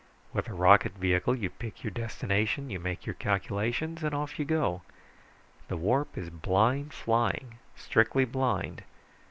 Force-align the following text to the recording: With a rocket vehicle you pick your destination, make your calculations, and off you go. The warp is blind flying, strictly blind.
With 0.33 0.47
a 0.49 0.53
rocket 0.55 0.93
vehicle 0.93 1.35
you 1.35 1.51
pick 1.51 1.83
your 1.83 1.91
destination, 1.91 2.69
make 2.81 3.05
your 3.05 3.13
calculations, 3.13 4.03
and 4.03 4.15
off 4.15 4.39
you 4.39 4.45
go. 4.45 4.81
The 5.67 5.77
warp 5.77 6.17
is 6.17 6.31
blind 6.31 6.91
flying, 6.91 7.59
strictly 7.75 8.25
blind. 8.25 8.83